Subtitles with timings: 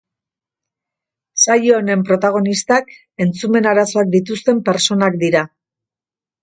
[1.43, 2.91] Saio honen protagonistak
[3.27, 5.49] entzumen arazoak dituzten pertsonak dira.